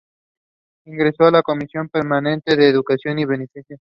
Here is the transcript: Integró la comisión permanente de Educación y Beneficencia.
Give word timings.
Integró 0.85 1.29
la 1.29 1.43
comisión 1.43 1.87
permanente 1.87 2.55
de 2.55 2.67
Educación 2.67 3.19
y 3.19 3.25
Beneficencia. 3.25 3.77